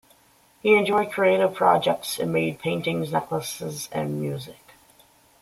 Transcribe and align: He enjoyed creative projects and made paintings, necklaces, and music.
He 0.63 0.77
enjoyed 0.77 1.11
creative 1.11 1.53
projects 1.53 2.17
and 2.17 2.33
made 2.33 2.57
paintings, 2.57 3.11
necklaces, 3.11 3.87
and 3.91 4.19
music. 4.19 4.73